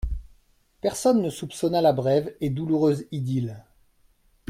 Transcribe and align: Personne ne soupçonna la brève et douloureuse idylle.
Personne 0.81 1.21
ne 1.21 1.29
soupçonna 1.29 1.79
la 1.79 1.93
brève 1.93 2.35
et 2.41 2.49
douloureuse 2.49 3.05
idylle. 3.11 3.63